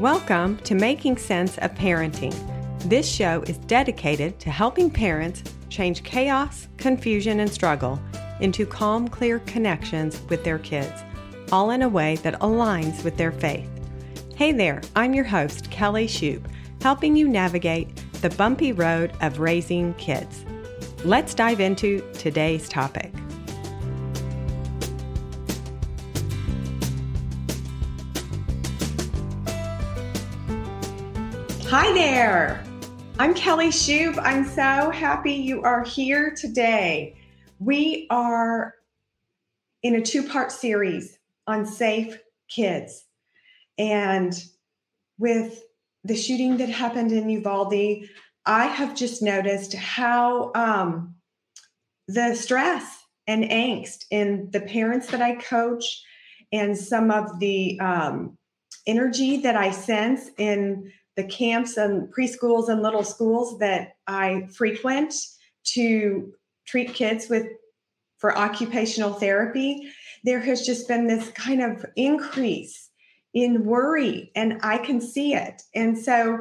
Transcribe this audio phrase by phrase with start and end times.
[0.00, 2.34] Welcome to Making Sense of Parenting.
[2.80, 7.98] This show is dedicated to helping parents change chaos, confusion, and struggle
[8.40, 11.02] into calm, clear connections with their kids,
[11.50, 13.70] all in a way that aligns with their faith.
[14.36, 16.44] Hey there, I'm your host, Kelly Shoup,
[16.82, 17.88] helping you navigate
[18.20, 20.44] the bumpy road of raising kids.
[21.06, 23.14] Let's dive into today's topic.
[31.68, 32.62] Hi there.
[33.18, 34.20] I'm Kelly Shoup.
[34.22, 37.16] I'm so happy you are here today.
[37.58, 38.74] We are
[39.82, 43.04] in a two part series on safe kids.
[43.78, 44.32] And
[45.18, 45.64] with
[46.04, 48.06] the shooting that happened in Uvalde,
[48.46, 51.16] I have just noticed how um,
[52.06, 56.00] the stress and angst in the parents that I coach
[56.52, 58.38] and some of the um,
[58.86, 65.14] energy that I sense in the camps and preschools and little schools that I frequent
[65.64, 66.34] to
[66.66, 67.46] treat kids with
[68.18, 69.90] for occupational therapy,
[70.24, 72.90] there has just been this kind of increase
[73.34, 75.62] in worry, and I can see it.
[75.74, 76.38] And so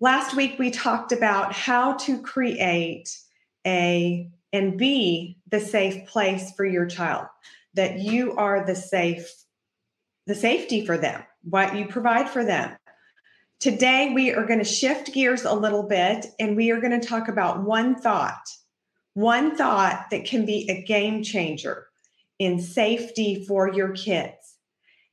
[0.00, 3.14] last week we talked about how to create
[3.66, 7.26] a and be the safe place for your child,
[7.74, 9.30] that you are the safe,
[10.26, 12.74] the safety for them, what you provide for them.
[13.58, 17.06] Today, we are going to shift gears a little bit and we are going to
[17.06, 18.46] talk about one thought,
[19.14, 21.86] one thought that can be a game changer
[22.38, 24.34] in safety for your kids.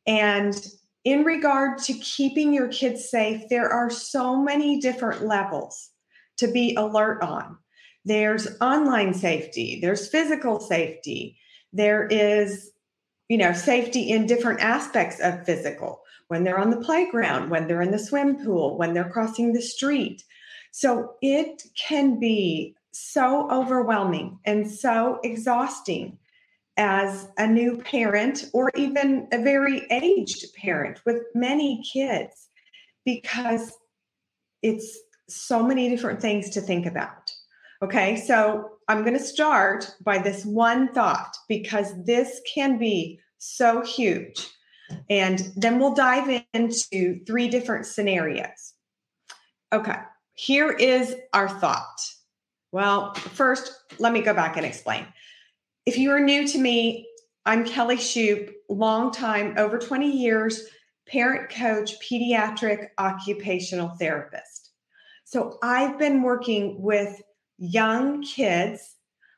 [0.05, 0.53] And
[1.05, 5.89] in regard to keeping your kids safe, there are so many different levels
[6.37, 7.57] to be alert on.
[8.03, 11.37] There's online safety, there's physical safety,
[11.71, 12.71] there is,
[13.29, 16.02] you know, safety in different aspects of physical
[16.33, 19.61] when they're on the playground, when they're in the swim pool, when they're crossing the
[19.61, 20.23] street.
[20.71, 26.17] So it can be so overwhelming and so exhausting
[26.75, 32.49] as a new parent or even a very aged parent with many kids
[33.05, 33.71] because
[34.63, 34.97] it's
[35.29, 37.31] so many different things to think about.
[37.83, 43.83] Okay, so I'm going to start by this one thought because this can be so
[43.83, 44.49] huge.
[45.09, 48.73] And then we'll dive into three different scenarios.
[49.71, 49.97] Okay,
[50.33, 51.99] here is our thought.
[52.71, 55.05] Well, first, let me go back and explain.
[55.85, 57.07] If you are new to me,
[57.45, 60.61] I'm Kelly Shoup, long time, over 20 years,
[61.07, 64.71] parent coach, pediatric occupational therapist.
[65.25, 67.21] So I've been working with
[67.57, 68.95] young kids.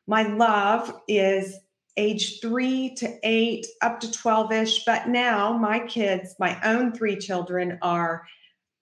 [0.08, 1.58] My love is
[1.98, 4.86] age three to eight, up to 12 ish.
[4.86, 8.26] But now my kids, my own three children, are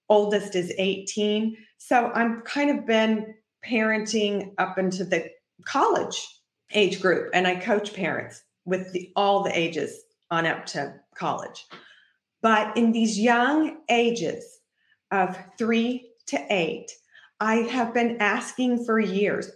[0.08, 1.56] oldest is 18.
[1.78, 3.34] So I'm kind of been
[3.66, 5.30] parenting up into the
[5.64, 6.26] college
[6.72, 11.64] age group, and I coach parents with the, all the ages on up to college.
[12.42, 14.44] But in these young ages
[15.10, 16.90] of three to eight,
[17.40, 19.50] I have been asking for years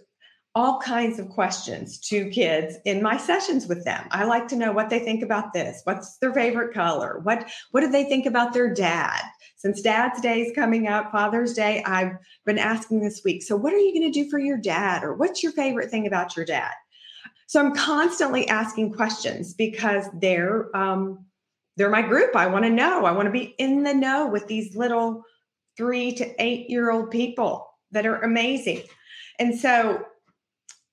[0.55, 4.07] all kinds of questions to kids in my sessions with them.
[4.11, 5.81] I like to know what they think about this.
[5.83, 7.19] What's their favorite color?
[7.23, 9.21] What what do they think about their dad?
[9.57, 12.13] Since Dad's Day is coming up, Father's Day, I've
[12.45, 13.43] been asking this week.
[13.43, 16.07] So what are you going to do for your dad or what's your favorite thing
[16.07, 16.71] about your dad?
[17.47, 21.25] So I'm constantly asking questions because they're um,
[21.77, 22.35] they're my group.
[22.35, 23.05] I want to know.
[23.05, 25.23] I want to be in the know with these little
[25.77, 28.83] 3 to 8 year old people that are amazing.
[29.39, 30.05] And so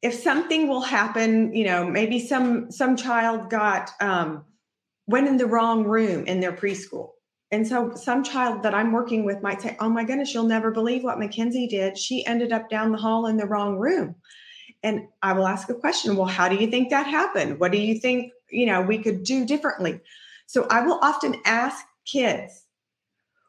[0.03, 4.45] if something will happen, you know, maybe some some child got um,
[5.07, 7.11] went in the wrong room in their preschool.
[7.51, 10.71] And so some child that I'm working with might say, "Oh my goodness, you'll never
[10.71, 11.97] believe what Mackenzie did.
[11.97, 14.17] She ended up down the hall in the wrong room."
[14.83, 17.59] And I will ask a question, "Well, how do you think that happened?
[17.59, 20.01] What do you think, you know, we could do differently?"
[20.47, 22.65] So I will often ask kids,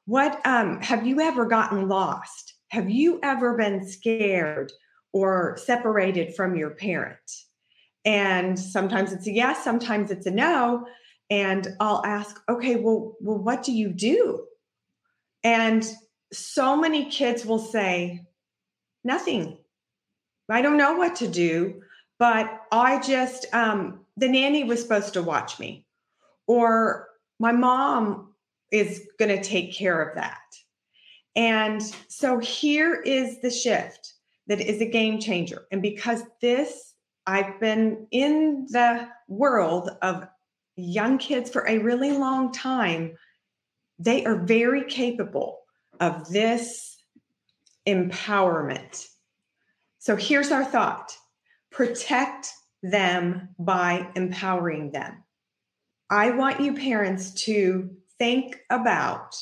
[0.05, 2.53] "What um, have you ever gotten lost?
[2.69, 4.71] Have you ever been scared?"
[5.13, 7.19] Or separated from your parent.
[8.05, 10.87] And sometimes it's a yes, sometimes it's a no.
[11.29, 14.45] And I'll ask, okay, well, well, what do you do?
[15.43, 15.85] And
[16.31, 18.25] so many kids will say,
[19.03, 19.57] nothing.
[20.49, 21.81] I don't know what to do,
[22.19, 25.85] but I just, um, the nanny was supposed to watch me,
[26.47, 27.09] or
[27.39, 28.33] my mom
[28.71, 30.39] is going to take care of that.
[31.35, 34.13] And so here is the shift
[34.47, 35.67] that is a game changer.
[35.71, 36.93] And because this,
[37.25, 40.27] I've been in the world of
[40.75, 43.17] young kids for a really long time.
[43.99, 45.59] they are very capable
[45.99, 46.97] of this
[47.87, 49.07] empowerment.
[49.99, 51.15] So here's our thought
[51.71, 52.51] protect
[52.83, 55.23] them by empowering them.
[56.09, 59.35] I want you parents to think about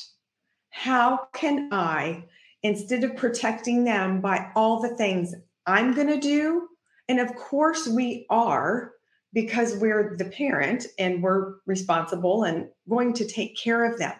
[0.70, 2.24] how can I
[2.62, 5.34] instead of protecting them by all the things
[5.66, 6.68] I'm going to do
[7.08, 8.92] and of course we are
[9.32, 14.14] because we're the parent and we're responsible and going to take care of them.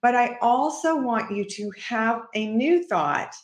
[0.00, 3.34] But I also want you to have a new thought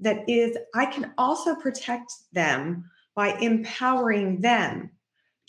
[0.00, 4.90] that is I can also protect them by empowering them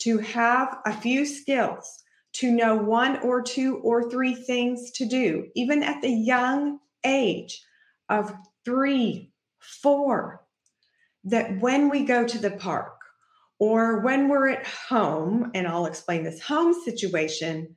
[0.00, 2.02] to have a few skills,
[2.34, 7.62] to know one or two or three things to do, even at the young age
[8.08, 10.44] of three, four,
[11.24, 12.96] that when we go to the park
[13.58, 17.76] or when we're at home, and I'll explain this home situation,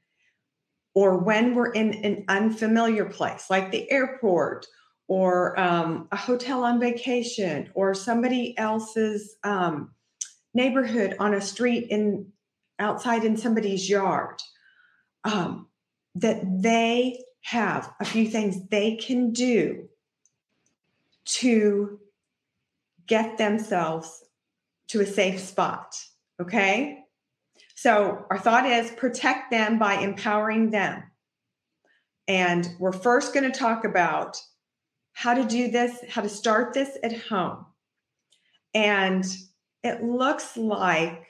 [0.94, 4.66] or when we're in an unfamiliar place like the airport
[5.08, 9.92] or um, a hotel on vacation or somebody else's um,
[10.54, 12.32] neighborhood on a street in
[12.80, 14.40] outside in somebody's yard
[15.24, 15.68] um,
[16.16, 19.89] that they have a few things they can do
[21.30, 22.00] to
[23.08, 24.24] get themselves
[24.88, 25.96] to a safe spot
[26.42, 27.00] okay
[27.76, 31.04] so our thought is protect them by empowering them
[32.30, 34.40] and we're first going to talk about
[35.14, 37.66] how to do this, how to start this at home.
[38.76, 39.26] And
[39.84, 41.26] it looks like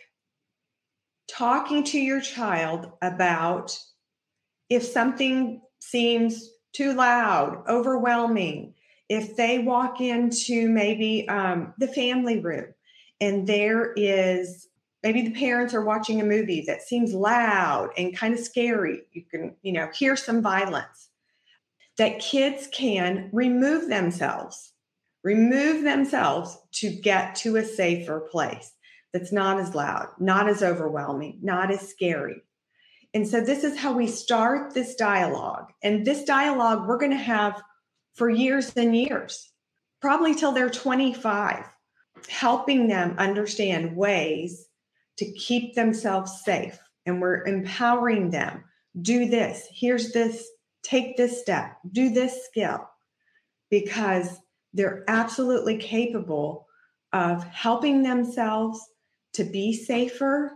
[1.28, 3.76] talking to your child about
[4.70, 8.76] if something seems too loud, overwhelming,
[9.10, 12.74] if they walk into maybe um, the family room
[13.20, 14.68] and there is
[15.04, 19.24] maybe the parents are watching a movie that seems loud and kind of scary you
[19.30, 21.10] can you know hear some violence
[22.00, 24.72] that kids can remove themselves,
[25.22, 28.72] remove themselves to get to a safer place
[29.12, 32.42] that's not as loud, not as overwhelming, not as scary.
[33.14, 35.74] And so, this is how we start this dialogue.
[35.84, 37.62] And this dialogue we're going to have
[38.20, 39.50] for years and years,
[40.02, 41.64] probably till they're 25,
[42.28, 44.68] helping them understand ways
[45.18, 46.78] to keep themselves safe.
[47.06, 48.66] And we're empowering them.
[49.02, 49.68] Do this.
[49.72, 50.46] Here's this
[50.84, 52.90] take this step, do this skill,
[53.70, 54.38] because
[54.74, 56.68] they're absolutely capable
[57.14, 58.82] of helping themselves
[59.34, 60.52] to be safer.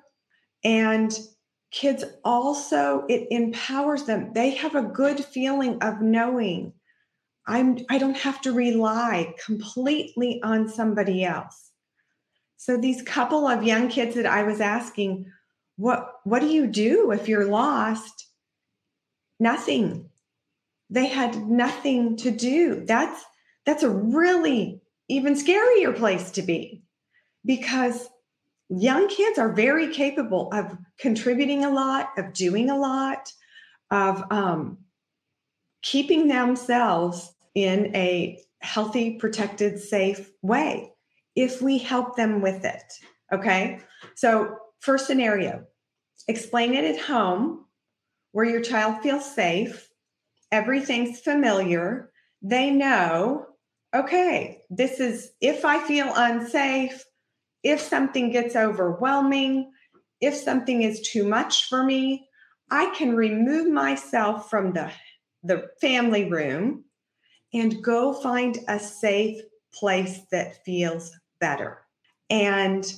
[0.65, 1.17] And
[1.71, 4.33] kids also, it empowers them.
[4.33, 6.73] They have a good feeling of knowing
[7.45, 11.71] I'm, I don't have to rely completely on somebody else.
[12.57, 15.31] So these couple of young kids that I was asking,
[15.75, 18.27] what what do you do if you're lost?
[19.39, 20.09] Nothing
[20.93, 22.85] they had nothing to do.
[22.85, 23.25] That's
[23.65, 24.79] that's a really
[25.09, 26.83] even scarier place to be
[27.43, 28.09] because
[28.69, 33.31] young kids are very capable of contributing a lot, of doing a lot,
[33.89, 34.77] of um,
[35.81, 40.91] keeping themselves in a healthy, protected, safe way
[41.35, 42.93] if we help them with it.
[43.31, 43.79] Okay.
[44.15, 45.65] So, first scenario
[46.27, 47.65] explain it at home
[48.31, 49.89] where your child feels safe
[50.53, 52.11] everything's familiar.
[52.43, 53.47] They know,
[53.93, 57.03] okay, this is if I feel unsafe,
[57.63, 59.71] if something gets overwhelming,
[60.21, 62.27] if something is too much for me,
[62.69, 64.91] I can remove myself from the,
[65.41, 66.85] the family room
[67.53, 69.41] and go find a safe
[69.73, 71.79] place that feels better.
[72.29, 72.91] And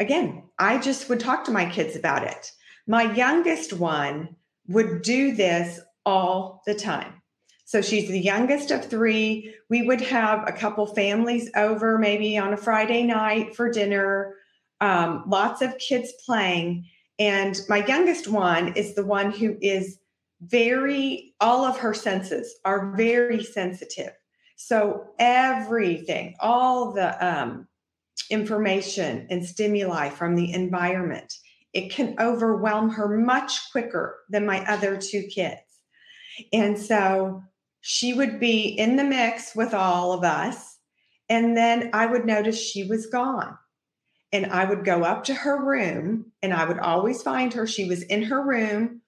[0.00, 2.52] again, I just would talk to my kids about it.
[2.86, 4.36] My youngest one
[4.68, 7.22] would do this all the time.
[7.66, 9.54] So she's the youngest of three.
[9.70, 14.36] We would have a couple families over maybe on a Friday night for dinner,
[14.80, 16.86] um, lots of kids playing.
[17.18, 19.98] And my youngest one is the one who is
[20.46, 24.12] very, all of her senses are very sensitive.
[24.56, 27.66] So everything, all the um,
[28.30, 31.32] information and stimuli from the environment,
[31.72, 35.60] it can overwhelm her much quicker than my other two kids.
[36.52, 37.42] And so
[37.80, 40.78] she would be in the mix with all of us.
[41.28, 43.58] And then I would notice she was gone.
[44.32, 47.66] And I would go up to her room and I would always find her.
[47.66, 49.00] She was in her room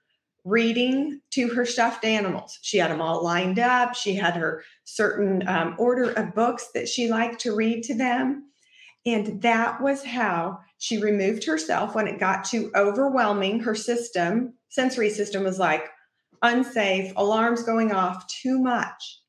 [0.46, 2.56] reading to her stuffed animals.
[2.62, 3.96] She had them all lined up.
[3.96, 8.44] She had her certain um, order of books that she liked to read to them.
[9.04, 13.60] And that was how she removed herself when it got too overwhelming.
[13.60, 15.84] Her system, sensory system, was like,
[16.42, 19.20] unsafe, alarms going off, too much.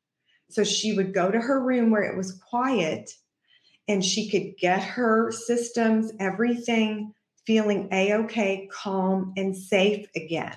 [0.50, 3.10] So she would go to her room where it was quiet
[3.88, 7.14] and she could get her systems, everything
[7.48, 10.56] feeling a okay, calm, and safe again.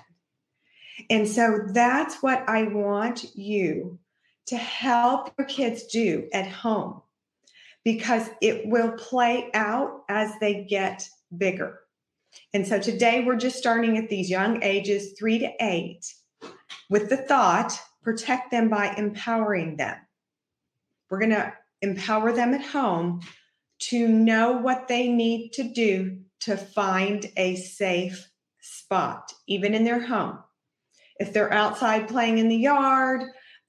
[1.09, 3.99] And so that's what I want you
[4.47, 7.01] to help your kids do at home
[7.83, 11.79] because it will play out as they get bigger.
[12.53, 16.13] And so today we're just starting at these young ages, three to eight,
[16.89, 19.95] with the thought protect them by empowering them.
[21.09, 23.21] We're going to empower them at home
[23.79, 28.29] to know what they need to do to find a safe
[28.61, 30.39] spot, even in their home.
[31.21, 33.21] If they're outside playing in the yard,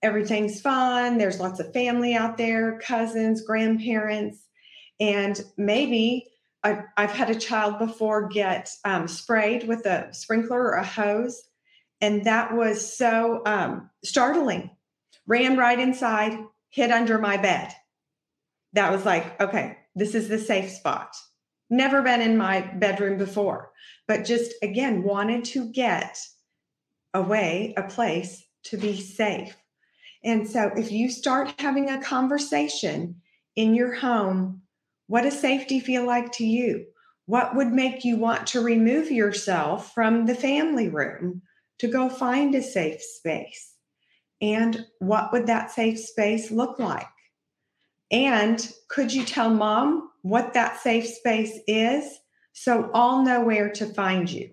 [0.02, 1.18] everything's fun.
[1.18, 4.49] There's lots of family out there, cousins, grandparents,
[4.99, 6.30] and maybe
[6.64, 11.42] I, have had a child before get um, sprayed with a sprinkler or a hose,
[12.00, 14.71] and that was so um, startling.
[15.26, 16.38] Ran right inside,
[16.71, 17.71] hid under my bed.
[18.73, 21.14] That was like, okay, this is the safe spot.
[21.68, 23.73] Never been in my bedroom before,
[24.09, 26.16] but just again wanted to get
[27.14, 29.57] away, a place to be safe.
[30.25, 33.21] And so if you start having a conversation
[33.57, 34.62] in your home,
[35.09, 36.87] what does safety feel like to you?
[37.26, 41.42] What would make you want to remove yourself from the family room
[41.78, 43.75] to go find a safe space?
[44.40, 47.07] And what would that safe space look like?
[48.11, 52.19] And could you tell mom what that safe space is
[52.52, 54.50] so all know where to find you?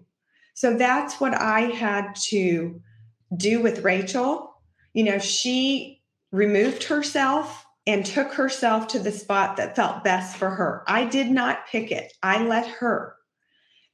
[0.59, 2.81] So that's what I had to
[3.37, 4.53] do with Rachel.
[4.93, 6.01] You know, she
[6.33, 10.83] removed herself and took herself to the spot that felt best for her.
[10.85, 13.15] I did not pick it, I let her.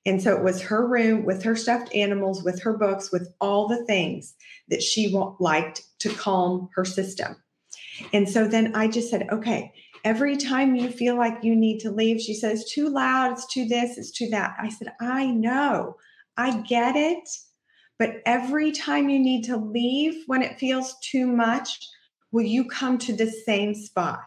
[0.08, 3.68] And so it was her room with her stuffed animals, with her books, with all
[3.68, 4.34] the things
[4.70, 7.36] that she liked to calm her system.
[8.12, 9.72] And so then I just said, okay,
[10.04, 13.68] every time you feel like you need to leave, she says, too loud, it's too
[13.68, 14.56] this, it's too that.
[14.60, 15.98] I said, I know,
[16.38, 17.28] I get it.
[17.98, 21.80] But every time you need to leave when it feels too much,
[22.32, 24.26] will you come to the same spot?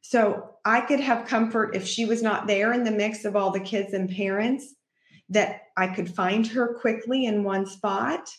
[0.00, 3.50] So I could have comfort if she was not there in the mix of all
[3.50, 4.74] the kids and parents,
[5.28, 8.30] that I could find her quickly in one spot.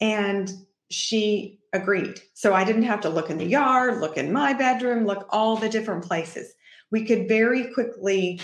[0.00, 0.48] And
[0.90, 2.20] she agreed.
[2.34, 5.56] So I didn't have to look in the yard, look in my bedroom, look all
[5.56, 6.54] the different places.
[6.90, 8.40] We could very quickly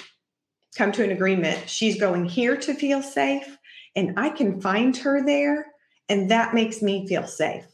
[0.76, 1.68] come to an agreement.
[1.68, 3.56] She's going here to feel safe,
[3.96, 5.66] and I can find her there.
[6.08, 7.64] And that makes me feel safe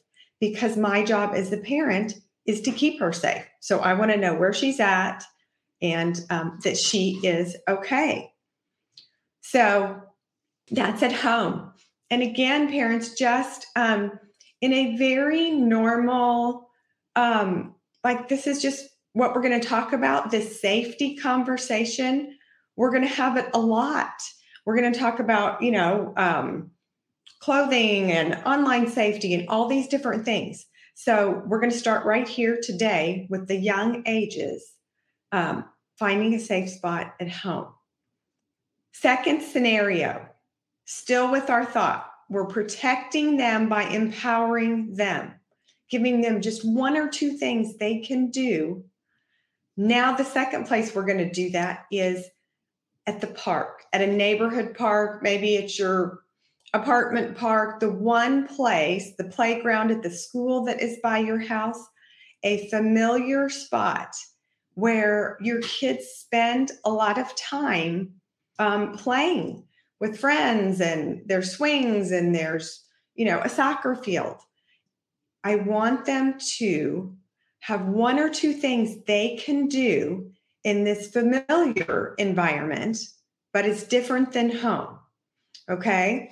[0.40, 2.14] because my job as the parent
[2.46, 3.44] is to keep her safe.
[3.60, 5.24] So I want to know where she's at
[5.82, 8.32] and um, that she is okay.
[9.40, 10.00] So
[10.70, 11.72] that's at home.
[12.10, 14.12] And again, parents, just um,
[14.60, 16.68] in a very normal,
[17.16, 17.74] um,
[18.04, 22.36] like this is just what we're going to talk about this safety conversation.
[22.76, 24.12] We're going to have it a lot.
[24.70, 26.70] We're going to talk about, you know, um,
[27.40, 30.64] clothing and online safety and all these different things.
[30.94, 34.70] So we're going to start right here today with the young ages
[35.32, 35.64] um,
[35.98, 37.66] finding a safe spot at home.
[38.92, 40.24] Second scenario,
[40.84, 45.32] still with our thought we're protecting them by empowering them,
[45.90, 48.84] giving them just one or two things they can do.
[49.76, 52.24] Now, the second place we're going to do that is
[53.06, 55.22] at the park, at a neighborhood park.
[55.22, 56.20] Maybe it's your
[56.72, 61.84] apartment park, the one place, the playground at the school that is by your house,
[62.42, 64.14] a familiar spot
[64.74, 68.12] where your kids spend a lot of time
[68.58, 69.64] um, playing
[70.00, 74.36] with friends and there's swings and there's you know a soccer field
[75.44, 77.14] i want them to
[77.60, 80.29] have one or two things they can do
[80.64, 82.98] in this familiar environment
[83.52, 84.98] but it's different than home
[85.70, 86.30] okay?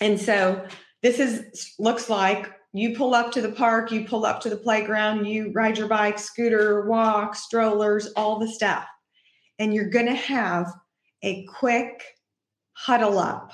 [0.00, 0.66] And so
[1.02, 4.56] this is looks like you pull up to the park you pull up to the
[4.56, 8.86] playground you ride your bike scooter walk strollers all the stuff.
[9.58, 10.72] And you're going to have
[11.22, 12.02] a quick
[12.72, 13.52] huddle up,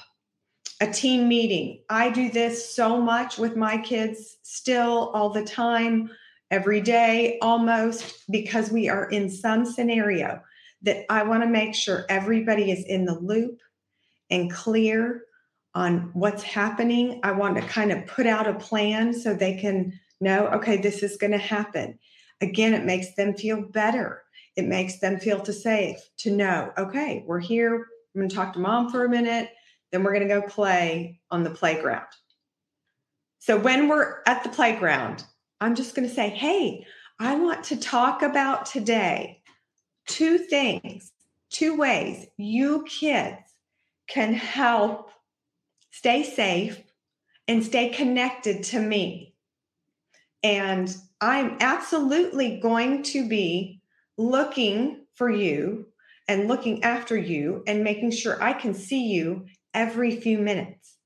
[0.80, 1.82] a team meeting.
[1.90, 6.10] I do this so much with my kids still all the time,
[6.50, 10.40] every day almost, because we are in some scenario
[10.82, 13.58] that I want to make sure everybody is in the loop
[14.30, 15.22] and clear
[15.74, 17.20] on what's happening.
[17.22, 21.02] I want to kind of put out a plan so they can know, okay, this
[21.02, 21.98] is going to happen.
[22.40, 24.22] Again, it makes them feel better.
[24.56, 28.54] It makes them feel to safe to know, okay, we're here, I'm going to talk
[28.54, 29.50] to mom for a minute.
[29.92, 32.06] Then we're going to go play on the playground.
[33.38, 35.24] So when we're at the playground,
[35.60, 36.86] I'm just going to say, hey,
[37.18, 39.40] I want to talk about today
[40.06, 41.12] two things,
[41.50, 43.38] two ways you kids
[44.06, 45.10] can help
[45.90, 46.80] stay safe
[47.48, 49.34] and stay connected to me.
[50.42, 53.80] And I'm absolutely going to be
[54.18, 55.86] looking for you
[56.28, 60.96] and looking after you and making sure I can see you every few minutes.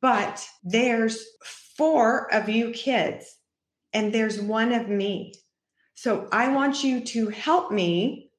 [0.00, 1.24] But there's
[1.76, 3.35] four of you kids
[3.96, 5.32] and there's one of me.
[5.94, 8.30] So I want you to help me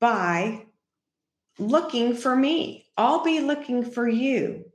[0.00, 0.66] by
[1.58, 2.86] looking for me.
[2.96, 4.66] I'll be looking for you.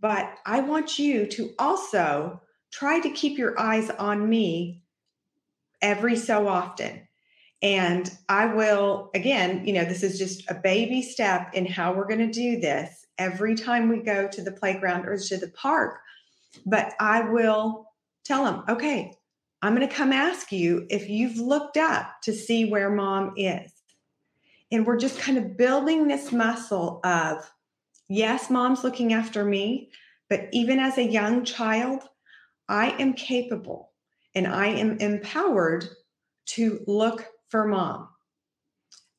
[0.00, 2.40] But I want you to also
[2.72, 4.82] try to keep your eyes on me
[5.82, 7.06] every so often.
[7.60, 12.08] And I will, again, you know, this is just a baby step in how we're
[12.08, 15.98] going to do this every time we go to the playground or to the park.
[16.64, 17.88] But I will
[18.24, 19.17] tell them, okay,
[19.60, 23.72] I'm going to come ask you if you've looked up to see where mom is.
[24.70, 27.50] And we're just kind of building this muscle of,
[28.08, 29.90] yes, mom's looking after me,
[30.28, 32.02] but even as a young child,
[32.68, 33.92] I am capable
[34.34, 35.86] and I am empowered
[36.48, 38.08] to look for mom.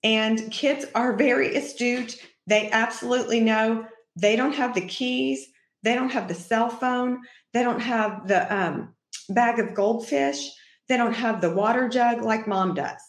[0.03, 2.23] And kids are very astute.
[2.47, 5.47] They absolutely know they don't have the keys,
[5.83, 7.19] they don't have the cell phone,
[7.53, 8.93] they don't have the um,
[9.29, 10.49] bag of goldfish,
[10.87, 13.01] they don't have the water jug like mom does.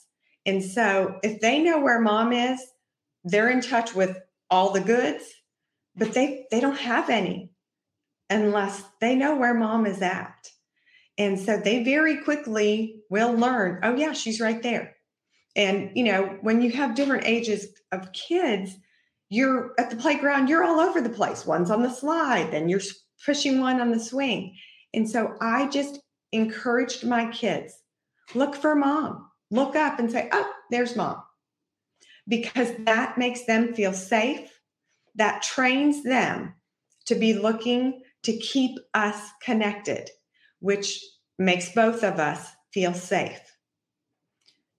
[0.47, 2.61] And so if they know where mom is,
[3.25, 4.17] they're in touch with
[4.51, 5.25] all the goods,
[5.97, 7.51] but they they don't have any
[8.29, 10.49] unless they know where mom is at.
[11.19, 14.97] And so they very quickly will learn, oh yeah, she's right there.
[15.57, 18.77] And you know, when you have different ages of kids,
[19.29, 21.45] you're at the playground, you're all over the place.
[21.45, 22.81] One's on the slide, then you're
[23.25, 24.57] pushing one on the swing.
[24.95, 26.01] And so I just
[26.33, 27.75] encouraged my kids
[28.35, 31.23] look for mom look up and say, oh, there's mom.
[32.29, 34.61] Because that makes them feel safe.
[35.17, 36.55] That trains them
[37.07, 40.09] to be looking to keep us connected,
[40.61, 41.05] which
[41.39, 43.41] makes both of us feel safe.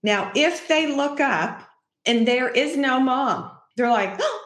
[0.02, 1.68] Now, if they look up
[2.06, 4.44] and there is no mom, they're like, oh,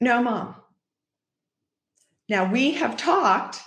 [0.00, 0.56] no mom.
[2.28, 3.60] Now, we have talked.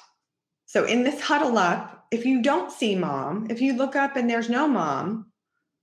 [0.65, 4.30] So, in this huddle up, if you don't see mom, if you look up and
[4.30, 5.25] there's no mom,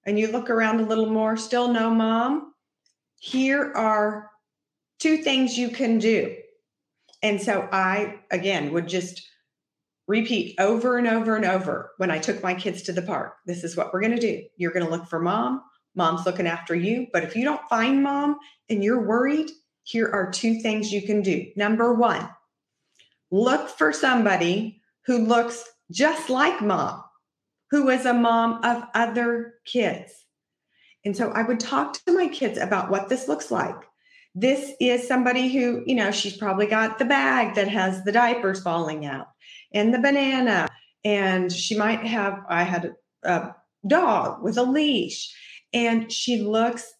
[0.04, 2.54] and you look around a little more, still no mom,
[3.20, 4.30] here are
[4.98, 6.34] two things you can do.
[7.22, 9.28] And so I, again, would just
[10.08, 13.34] repeat over and over and over when I took my kids to the park.
[13.46, 14.42] This is what we're going to do.
[14.56, 15.62] You're going to look for mom.
[15.94, 17.08] Mom's looking after you.
[17.12, 18.38] But if you don't find mom
[18.70, 19.50] and you're worried,
[19.84, 21.46] here are two things you can do.
[21.56, 22.28] Number one,
[23.30, 27.02] look for somebody who looks just like mom
[27.70, 30.12] who was a mom of other kids.
[31.04, 33.76] And so I would talk to my kids about what this looks like.
[34.34, 38.62] This is somebody who, you know, she's probably got the bag that has the diapers
[38.62, 39.28] falling out
[39.72, 40.68] and the banana.
[41.04, 45.34] And she might have, I had a, a dog with a leash,
[45.72, 46.92] and she looks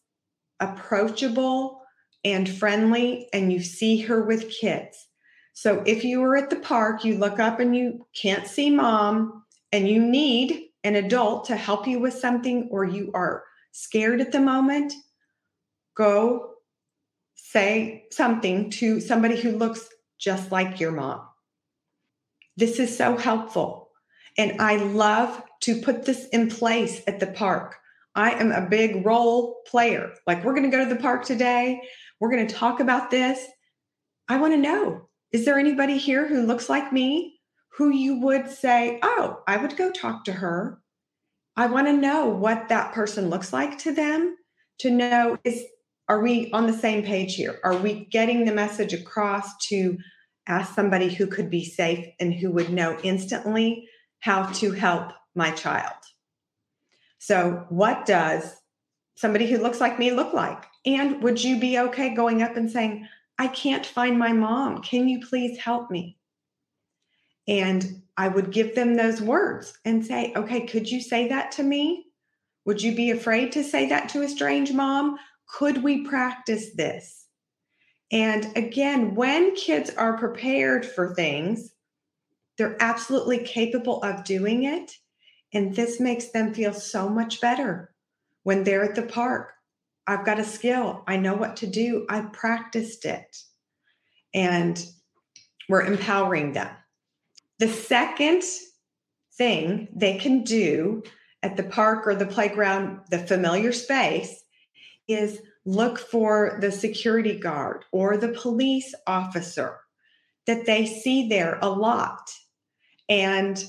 [0.58, 1.82] approachable
[2.24, 5.06] and friendly, and you see her with kids.
[5.52, 9.44] So if you were at the park, you look up and you can't see mom,
[9.70, 14.32] and you need an adult to help you with something or you are scared at
[14.32, 14.92] the moment,
[15.96, 16.50] go
[17.34, 19.88] say something to somebody who looks
[20.18, 21.22] just like your mom.
[22.56, 23.90] This is so helpful.
[24.36, 27.76] And I love to put this in place at the park.
[28.14, 30.12] I am a big role player.
[30.26, 31.80] Like, we're going to go to the park today.
[32.20, 33.44] We're going to talk about this.
[34.28, 37.40] I want to know is there anybody here who looks like me?
[37.76, 40.80] who you would say, Oh, I would go talk to her.
[41.56, 44.36] I want to know what that person looks like to them
[44.78, 45.64] to know is
[46.08, 47.58] are we on the same page here?
[47.64, 49.96] Are we getting the message across to
[50.46, 53.88] ask somebody who could be safe and who would know instantly
[54.20, 55.94] how to help my child?
[57.18, 58.56] So, what does
[59.14, 60.64] somebody who looks like me look like?
[60.84, 63.06] And would you be okay going up and saying,
[63.38, 64.82] I can't find my mom.
[64.82, 66.18] Can you please help me?
[67.48, 71.62] And I would give them those words and say, okay, could you say that to
[71.62, 72.06] me?
[72.64, 75.18] Would you be afraid to say that to a strange mom?
[75.48, 77.26] Could we practice this?
[78.12, 81.72] And again, when kids are prepared for things,
[82.58, 84.92] they're absolutely capable of doing it.
[85.54, 87.94] And this makes them feel so much better
[88.42, 89.54] when they're at the park.
[90.06, 91.04] I've got a skill.
[91.06, 92.06] I know what to do.
[92.08, 93.36] I practiced it.
[94.34, 94.84] And
[95.68, 96.70] we're empowering them.
[97.58, 98.42] The second
[99.36, 101.02] thing they can do
[101.42, 104.42] at the park or the playground, the familiar space,
[105.08, 109.78] is look for the security guard or the police officer
[110.46, 112.30] that they see there a lot.
[113.08, 113.64] And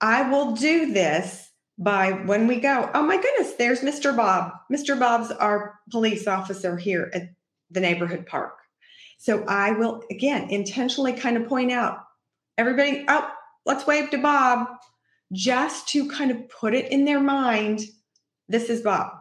[0.00, 1.45] I will do this
[1.78, 4.16] by when we go, oh my goodness, there's Mr.
[4.16, 4.52] Bob.
[4.72, 4.98] Mr.
[4.98, 7.30] Bob's our police officer here at
[7.70, 8.56] the neighborhood park.
[9.18, 11.98] So I will, again, intentionally kind of point out
[12.56, 13.30] everybody, oh,
[13.64, 14.68] let's wave to Bob,
[15.32, 17.80] just to kind of put it in their mind
[18.48, 19.12] this is Bob.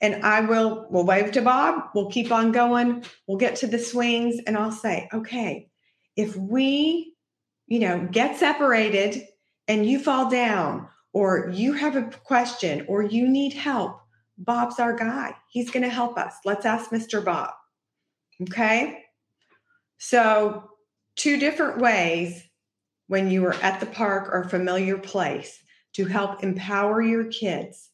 [0.00, 3.78] And I will, we'll wave to Bob, we'll keep on going, we'll get to the
[3.78, 5.68] swings, and I'll say, okay,
[6.16, 7.14] if we,
[7.66, 9.22] you know, get separated
[9.68, 14.02] and you fall down, or you have a question, or you need help,
[14.36, 15.34] Bob's our guy.
[15.48, 16.34] He's going to help us.
[16.44, 17.24] Let's ask Mr.
[17.24, 17.54] Bob.
[18.42, 19.02] Okay.
[19.96, 20.72] So,
[21.14, 22.44] two different ways
[23.06, 25.58] when you are at the park or familiar place
[25.94, 27.88] to help empower your kids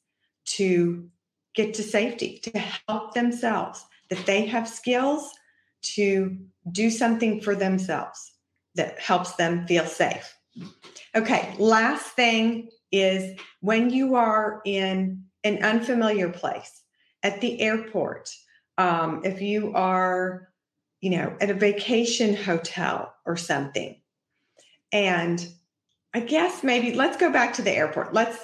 [0.57, 1.09] to
[1.55, 2.59] get to safety, to
[2.89, 5.31] help themselves, that they have skills
[5.83, 6.37] to
[6.73, 8.33] do something for themselves
[8.75, 10.37] that helps them feel safe.
[11.15, 16.83] Okay, last thing is when you are in an unfamiliar place
[17.23, 18.31] at the airport,
[18.79, 20.49] um, if you are,
[21.01, 24.01] you know, at a vacation hotel or something,
[24.93, 25.49] and
[26.15, 28.13] I guess maybe let's go back to the airport.
[28.13, 28.39] Let's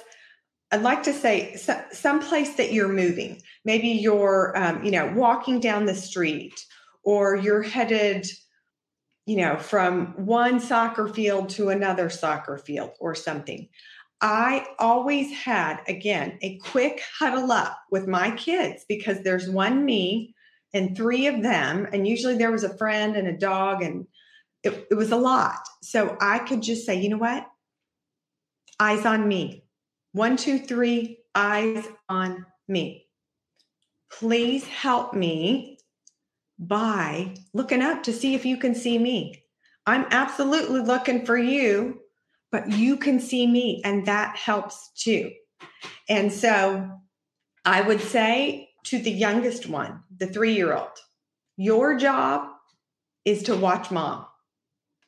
[0.71, 1.55] I'd like to say
[1.91, 3.41] some place that you're moving.
[3.65, 6.63] Maybe you're, um, you know, walking down the street,
[7.03, 8.27] or you're headed,
[9.25, 13.67] you know, from one soccer field to another soccer field or something.
[14.21, 20.35] I always had, again, a quick huddle up with my kids because there's one me
[20.73, 24.05] and three of them, and usually there was a friend and a dog, and
[24.63, 25.59] it, it was a lot.
[25.81, 27.47] So I could just say, you know what?
[28.79, 29.63] Eyes on me
[30.11, 33.05] one, two, three, eyes on me.
[34.11, 35.77] Please help me
[36.57, 39.43] by looking up to see if you can see me.
[39.85, 41.99] I'm absolutely looking for you,
[42.51, 45.31] but you can see me, and that helps too.
[46.07, 46.89] And so
[47.65, 50.97] I would say to the youngest one, the three year old,
[51.57, 52.49] your job
[53.25, 54.25] is to watch mom.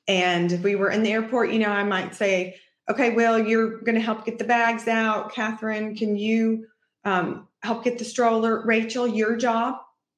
[0.07, 2.57] And if we were in the airport, you know, I might say,
[2.89, 5.33] okay, well, you're going to help get the bags out.
[5.33, 6.67] Catherine, can you
[7.05, 8.65] um, help get the stroller?
[8.65, 9.75] Rachel, your job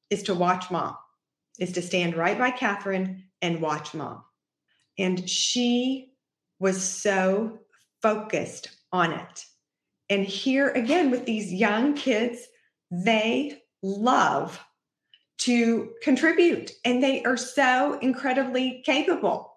[0.10, 0.96] is to watch mom,
[1.60, 4.24] is to stand right by Catherine and watch mom.
[4.98, 6.13] And she
[6.60, 7.60] was so
[8.02, 9.46] focused on it.
[10.10, 12.48] And here again, with these young kids,
[12.92, 14.64] they love
[15.40, 19.52] to contribute and they are so incredibly capable.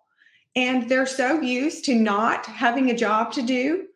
[0.54, 3.86] And they're so used to not having a job to do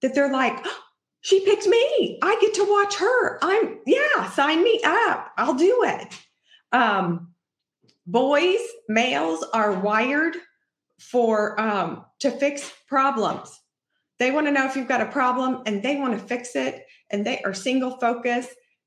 [0.00, 0.80] that they're like, oh,
[1.22, 2.18] she picked me.
[2.22, 3.38] I get to watch her.
[3.42, 5.32] I'm, yeah, sign me up.
[5.36, 6.14] I'll do it.
[6.72, 7.32] Um,
[8.06, 10.36] boys, males are wired
[11.00, 13.60] for um, to fix problems.
[14.18, 16.84] They want to know if you've got a problem and they want to fix it
[17.10, 18.46] and they are single focus.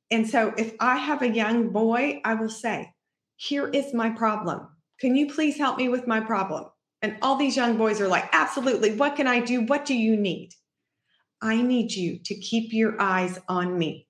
[0.09, 2.91] And so if I have a young boy, I will say,
[3.35, 4.67] Here is my problem.
[4.99, 6.65] Can you please help me with my problem?
[7.01, 8.95] And all these young boys are like, absolutely.
[8.95, 9.61] What can I do?
[9.61, 10.49] What do you need?
[11.41, 14.07] I need you to keep your eyes on me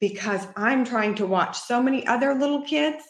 [0.00, 3.04] because I'm trying to watch so many other little kids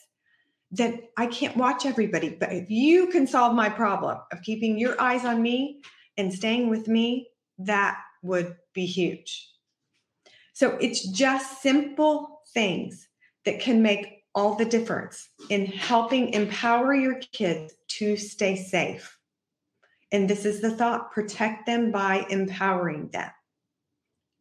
[0.72, 2.30] that I can't watch everybody.
[2.30, 5.82] But if you can solve my problem of keeping your eyes on me
[6.16, 7.28] and staying with me,
[7.58, 9.48] that would be huge.
[10.52, 13.08] So it's just simple things
[13.44, 19.18] that can make all the difference in helping empower your kids to stay safe.
[20.12, 23.30] And this is the thought protect them by empowering them.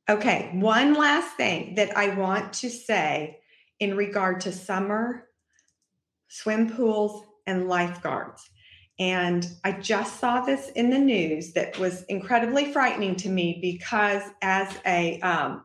[0.09, 3.39] Okay, one last thing that I want to say
[3.79, 5.28] in regard to summer
[6.29, 8.49] swim pools and lifeguards.
[8.99, 14.23] And I just saw this in the news that was incredibly frightening to me because,
[14.41, 15.63] as a um,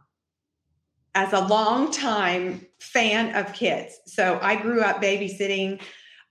[1.15, 3.99] as a long time fan of kids.
[4.07, 5.81] So I grew up babysitting.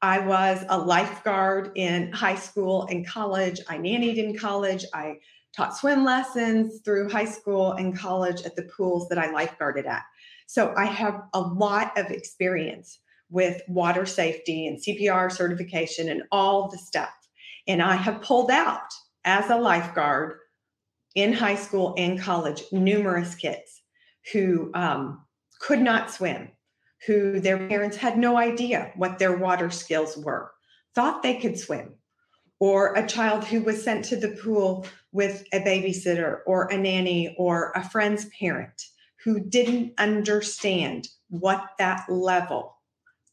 [0.01, 3.61] I was a lifeguard in high school and college.
[3.69, 4.83] I nannied in college.
[4.93, 5.19] I
[5.55, 10.03] taught swim lessons through high school and college at the pools that I lifeguarded at.
[10.47, 12.99] So I have a lot of experience
[13.33, 17.09] with water safety and CPR certification and all the stuff.
[17.67, 18.93] And I have pulled out
[19.25, 20.37] as a lifeguard
[21.15, 23.81] in high school and college numerous kids
[24.31, 25.25] who um,
[25.59, 26.51] could not swim,
[27.07, 30.51] who their parents had no idea what their water skills were,
[30.93, 31.95] thought they could swim,
[32.59, 37.35] or a child who was sent to the pool with a babysitter or a nanny
[37.39, 38.79] or a friend's parent
[39.23, 42.75] who didn't understand what that level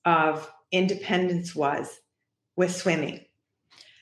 [0.04, 2.00] of independence was
[2.56, 3.20] with swimming.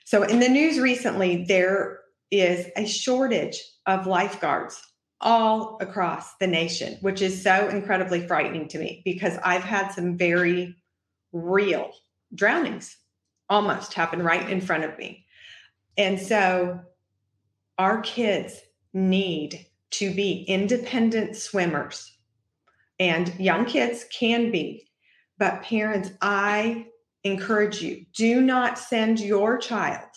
[0.04, 4.80] So, in the news recently, there is a shortage of lifeguards
[5.20, 10.16] all across the nation, which is so incredibly frightening to me because I've had some
[10.16, 10.76] very
[11.32, 11.90] real
[12.34, 12.96] drownings
[13.50, 15.24] almost happen right in front of me.
[15.96, 16.80] And so
[17.78, 18.60] our kids
[18.92, 22.16] need to be independent swimmers.
[23.00, 24.87] And young kids can be.
[25.38, 26.86] But parents, I
[27.24, 30.08] encourage you do not send your child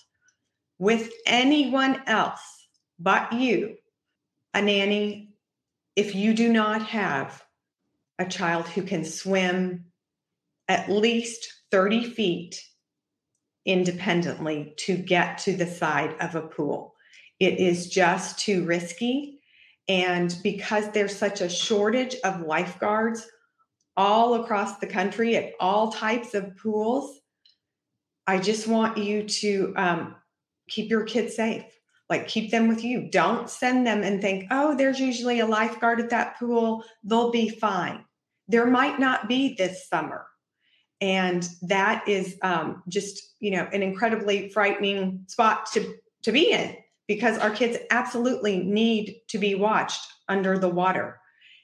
[0.78, 2.42] with anyone else
[3.02, 3.78] but you,
[4.54, 5.34] a nanny,
[5.96, 7.44] if you do not have
[8.20, 9.86] a child who can swim
[10.68, 12.64] at least 30 feet
[13.66, 16.94] independently to get to the side of a pool.
[17.40, 19.40] It is just too risky.
[19.88, 23.28] And because there's such a shortage of lifeguards
[23.98, 27.20] all across the country at all types of pools,
[28.28, 30.16] I just want you to um,
[30.70, 31.66] keep your kids safe.
[32.10, 33.10] Like, keep them with you.
[33.10, 36.84] Don't send them and think, oh, there's usually a lifeguard at that pool.
[37.04, 38.04] They'll be fine.
[38.50, 40.26] There might not be this summer
[41.02, 46.76] and that is um, just you know an incredibly frightening spot to to be in
[47.08, 51.20] because our kids absolutely need to be watched under the water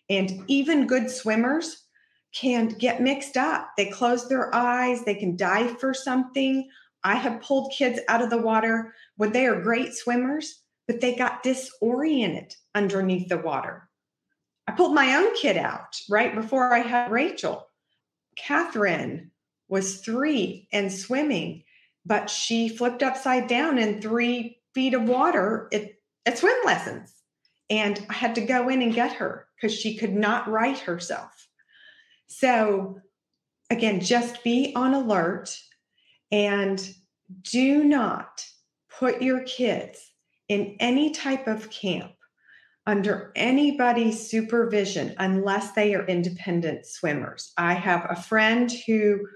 [0.10, 1.86] and even good swimmers
[2.34, 6.70] can get mixed up they close their eyes they can dive for something
[7.04, 11.16] i have pulled kids out of the water when they are great swimmers but they
[11.16, 13.90] got disoriented underneath the water
[14.68, 17.68] i pulled my own kid out right before i had rachel
[18.38, 19.32] Catherine
[19.68, 21.63] was three and swimming,
[22.06, 25.92] but she flipped upside down in three feet of water at,
[26.26, 27.13] at swim lessons.
[27.70, 31.47] And I had to go in and get her because she could not right herself.
[32.28, 33.00] So,
[33.70, 35.58] again, just be on alert
[36.32, 36.94] and
[37.42, 38.46] do not
[39.00, 40.12] put your kids
[40.50, 42.12] in any type of camp
[42.86, 47.52] under anybody's supervision unless they are independent swimmers.
[47.58, 49.28] I have a friend who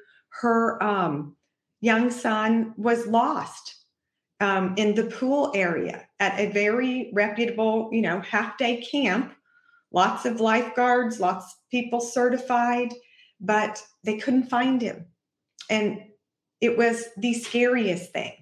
[0.42, 1.36] her um,
[1.82, 3.76] young son was lost
[4.40, 9.34] um, in the pool area at a very reputable, you know, half day camp.
[9.92, 12.94] Lots of lifeguards, lots of people certified,
[13.40, 15.08] but they couldn't find him.
[15.70, 16.04] And
[16.62, 18.34] it was the scariest thing.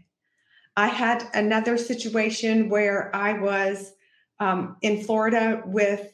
[0.76, 3.92] I had another situation where I was
[4.40, 6.14] um, in Florida with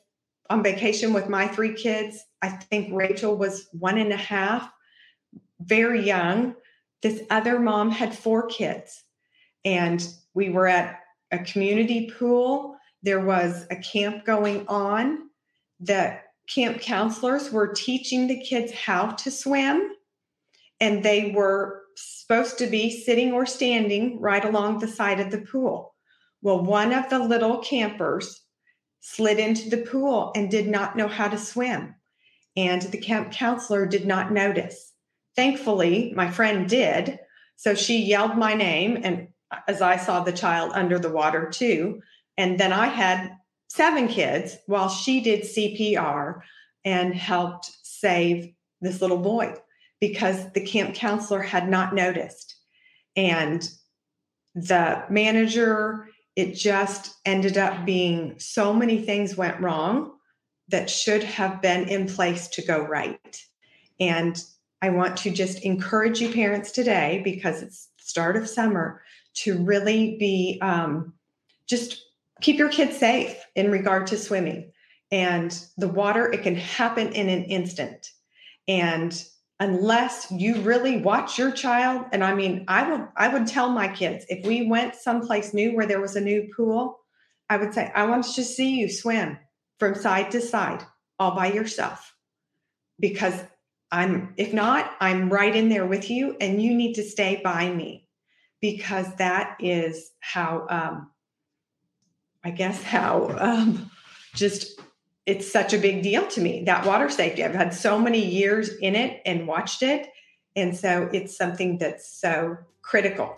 [0.49, 2.23] on vacation with my three kids.
[2.41, 4.69] I think Rachel was one and a half,
[5.59, 6.55] very young.
[7.01, 9.03] This other mom had four kids,
[9.63, 10.99] and we were at
[11.31, 12.77] a community pool.
[13.05, 15.29] There was a camp going on.
[15.79, 16.17] The
[16.49, 19.91] camp counselors were teaching the kids how to swim,
[20.79, 25.41] and they were supposed to be sitting or standing right along the side of the
[25.41, 25.93] pool.
[26.41, 28.41] Well, one of the little campers
[29.01, 31.93] slid into the pool and did not know how to swim.
[32.57, 34.93] And the camp counselor did not notice.
[35.35, 37.19] Thankfully, my friend did.
[37.55, 39.27] So she yelled my name, and
[39.67, 42.01] as I saw the child under the water too.
[42.37, 46.41] And then I had seven kids while she did CPR
[46.83, 49.53] and helped save this little boy
[49.99, 52.55] because the camp counselor had not noticed.
[53.15, 53.67] And
[54.53, 60.11] the manager it just ended up being so many things went wrong
[60.67, 63.41] that should have been in place to go right.
[63.99, 64.41] And
[64.81, 69.01] I want to just encourage you parents today because it's start of summer
[69.35, 71.13] to really be um,
[71.67, 72.03] just
[72.41, 74.71] keep your kids safe in regard to swimming.
[75.11, 78.09] And the water it can happen in an instant.
[78.67, 79.23] And
[79.59, 83.87] unless you really watch your child and i mean i would i would tell my
[83.87, 86.99] kids if we went someplace new where there was a new pool
[87.49, 89.37] i would say i want to see you swim
[89.79, 90.83] from side to side
[91.19, 92.13] all by yourself.
[92.99, 93.43] Because
[93.91, 97.69] i'm if not i'm right in there with you and you need to stay by
[97.69, 98.07] me.
[98.61, 101.11] Because that is how um
[102.45, 103.91] i guess how um
[104.33, 104.79] just
[105.25, 107.43] it's such a big deal to me that water safety.
[107.43, 110.07] I've had so many years in it and watched it
[110.55, 113.35] and so it's something that's so critical.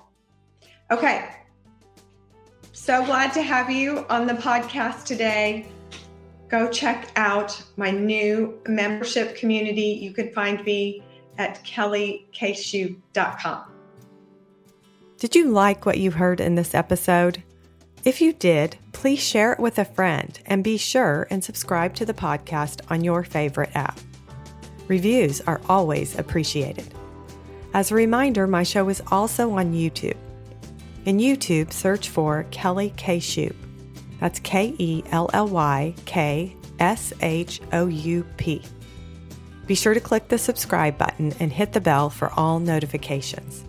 [0.92, 1.30] Okay.
[2.74, 5.68] So glad to have you on the podcast today.
[6.48, 9.98] Go check out my new membership community.
[10.02, 11.04] You can find me
[11.38, 13.64] at kellykshoup.com
[15.18, 17.44] Did you like what you heard in this episode?
[18.06, 22.06] If you did, please share it with a friend and be sure and subscribe to
[22.06, 24.00] the podcast on your favorite app.
[24.88, 26.94] Reviews are always appreciated.
[27.74, 30.16] As a reminder, my show is also on YouTube.
[31.06, 33.18] In YouTube, search for Kelly K.
[33.20, 33.56] Shoup.
[34.20, 38.62] That's K E L L Y K S H O U P.
[39.68, 43.67] Be sure to click the subscribe button and hit the bell for all notifications.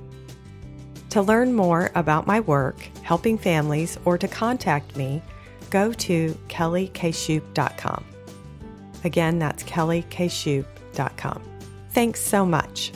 [1.11, 5.23] To learn more about my work, helping families, or to contact me,
[5.71, 8.05] go to kellykshoup.com.
[9.05, 11.42] Again, that's kellykshoup.com.
[11.90, 12.92] Thanks so much.